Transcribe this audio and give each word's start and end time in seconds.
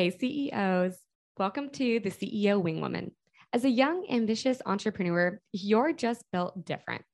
Hey, 0.00 0.08
CEOs. 0.08 0.96
Welcome 1.36 1.68
to 1.72 2.00
the 2.00 2.10
CEO 2.10 2.58
Wing 2.58 2.80
Woman. 2.80 3.10
As 3.52 3.66
a 3.66 3.68
young, 3.68 4.06
ambitious 4.08 4.62
entrepreneur, 4.64 5.38
you're 5.52 5.92
just 5.92 6.24
built 6.32 6.64
different. 6.64 7.04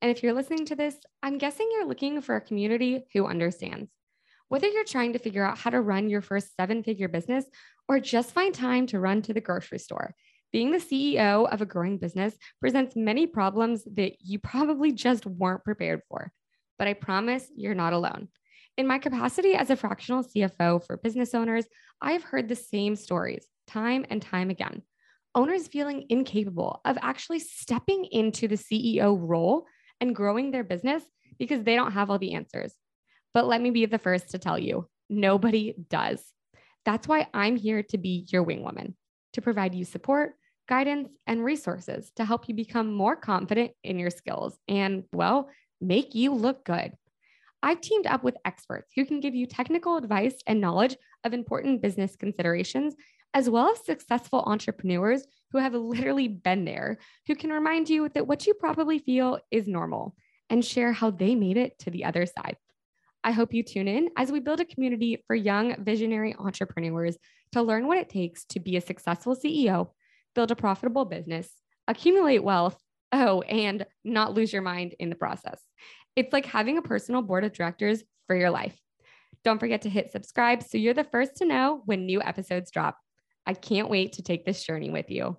And 0.00 0.12
if 0.12 0.22
you're 0.22 0.32
listening 0.32 0.64
to 0.66 0.76
this, 0.76 0.94
I'm 1.24 1.38
guessing 1.38 1.68
you're 1.72 1.88
looking 1.88 2.20
for 2.20 2.36
a 2.36 2.40
community 2.40 3.04
who 3.12 3.26
understands. 3.26 3.90
Whether 4.46 4.68
you're 4.68 4.84
trying 4.84 5.14
to 5.14 5.18
figure 5.18 5.44
out 5.44 5.58
how 5.58 5.70
to 5.70 5.80
run 5.80 6.08
your 6.08 6.20
first 6.20 6.54
seven 6.54 6.84
figure 6.84 7.08
business 7.08 7.46
or 7.88 7.98
just 7.98 8.30
find 8.30 8.54
time 8.54 8.86
to 8.86 9.00
run 9.00 9.22
to 9.22 9.34
the 9.34 9.40
grocery 9.40 9.80
store, 9.80 10.14
being 10.52 10.70
the 10.70 10.78
CEO 10.78 11.52
of 11.52 11.62
a 11.62 11.66
growing 11.66 11.98
business 11.98 12.36
presents 12.60 12.94
many 12.94 13.26
problems 13.26 13.82
that 13.96 14.18
you 14.20 14.38
probably 14.38 14.92
just 14.92 15.26
weren't 15.26 15.64
prepared 15.64 16.02
for. 16.08 16.30
But 16.78 16.86
I 16.86 16.92
promise 16.92 17.50
you're 17.56 17.74
not 17.74 17.92
alone. 17.92 18.28
In 18.76 18.86
my 18.86 18.98
capacity 18.98 19.54
as 19.54 19.70
a 19.70 19.76
fractional 19.76 20.22
CFO 20.22 20.84
for 20.84 20.98
business 20.98 21.34
owners, 21.34 21.64
I've 22.02 22.22
heard 22.22 22.48
the 22.48 22.56
same 22.56 22.94
stories 22.94 23.46
time 23.66 24.04
and 24.10 24.20
time 24.20 24.50
again. 24.50 24.82
Owners 25.34 25.66
feeling 25.66 26.04
incapable 26.10 26.80
of 26.84 26.98
actually 27.00 27.38
stepping 27.38 28.04
into 28.04 28.48
the 28.48 28.56
CEO 28.56 29.18
role 29.18 29.66
and 30.00 30.14
growing 30.14 30.50
their 30.50 30.62
business 30.62 31.02
because 31.38 31.62
they 31.62 31.74
don't 31.74 31.92
have 31.92 32.10
all 32.10 32.18
the 32.18 32.34
answers. 32.34 32.74
But 33.32 33.46
let 33.46 33.62
me 33.62 33.70
be 33.70 33.86
the 33.86 33.98
first 33.98 34.30
to 34.30 34.38
tell 34.38 34.58
you 34.58 34.88
nobody 35.08 35.74
does. 35.88 36.22
That's 36.84 37.08
why 37.08 37.28
I'm 37.32 37.56
here 37.56 37.82
to 37.84 37.98
be 37.98 38.26
your 38.28 38.42
wing 38.42 38.62
woman, 38.62 38.94
to 39.32 39.42
provide 39.42 39.74
you 39.74 39.84
support, 39.86 40.34
guidance, 40.68 41.08
and 41.26 41.42
resources 41.42 42.10
to 42.16 42.24
help 42.26 42.46
you 42.46 42.54
become 42.54 42.92
more 42.92 43.16
confident 43.16 43.72
in 43.82 43.98
your 43.98 44.10
skills 44.10 44.58
and, 44.68 45.04
well, 45.12 45.48
make 45.80 46.14
you 46.14 46.34
look 46.34 46.64
good. 46.64 46.92
I've 47.66 47.80
teamed 47.80 48.06
up 48.06 48.22
with 48.22 48.36
experts 48.44 48.92
who 48.94 49.04
can 49.04 49.18
give 49.18 49.34
you 49.34 49.44
technical 49.44 49.96
advice 49.96 50.36
and 50.46 50.60
knowledge 50.60 50.96
of 51.24 51.34
important 51.34 51.82
business 51.82 52.14
considerations, 52.14 52.94
as 53.34 53.50
well 53.50 53.72
as 53.72 53.84
successful 53.84 54.44
entrepreneurs 54.46 55.26
who 55.50 55.58
have 55.58 55.74
literally 55.74 56.28
been 56.28 56.64
there, 56.64 56.98
who 57.26 57.34
can 57.34 57.50
remind 57.50 57.90
you 57.90 58.08
that 58.10 58.28
what 58.28 58.46
you 58.46 58.54
probably 58.54 59.00
feel 59.00 59.40
is 59.50 59.66
normal 59.66 60.14
and 60.48 60.64
share 60.64 60.92
how 60.92 61.10
they 61.10 61.34
made 61.34 61.56
it 61.56 61.76
to 61.80 61.90
the 61.90 62.04
other 62.04 62.24
side. 62.24 62.56
I 63.24 63.32
hope 63.32 63.52
you 63.52 63.64
tune 63.64 63.88
in 63.88 64.10
as 64.16 64.30
we 64.30 64.38
build 64.38 64.60
a 64.60 64.64
community 64.64 65.24
for 65.26 65.34
young 65.34 65.74
visionary 65.82 66.36
entrepreneurs 66.38 67.18
to 67.50 67.62
learn 67.62 67.88
what 67.88 67.98
it 67.98 68.08
takes 68.08 68.44
to 68.50 68.60
be 68.60 68.76
a 68.76 68.80
successful 68.80 69.34
CEO, 69.34 69.88
build 70.36 70.52
a 70.52 70.56
profitable 70.56 71.04
business, 71.04 71.50
accumulate 71.88 72.44
wealth, 72.44 72.80
oh, 73.10 73.40
and 73.42 73.86
not 74.04 74.34
lose 74.34 74.52
your 74.52 74.62
mind 74.62 74.94
in 75.00 75.10
the 75.10 75.16
process. 75.16 75.60
It's 76.16 76.32
like 76.32 76.46
having 76.46 76.78
a 76.78 76.82
personal 76.82 77.20
board 77.20 77.44
of 77.44 77.52
directors 77.52 78.02
for 78.26 78.34
your 78.34 78.50
life. 78.50 78.76
Don't 79.44 79.60
forget 79.60 79.82
to 79.82 79.90
hit 79.90 80.10
subscribe 80.10 80.62
so 80.62 80.78
you're 80.78 80.94
the 80.94 81.04
first 81.04 81.36
to 81.36 81.44
know 81.44 81.82
when 81.84 82.06
new 82.06 82.22
episodes 82.22 82.70
drop. 82.70 82.98
I 83.46 83.52
can't 83.52 83.90
wait 83.90 84.14
to 84.14 84.22
take 84.22 84.44
this 84.44 84.64
journey 84.64 84.90
with 84.90 85.10
you. 85.10 85.36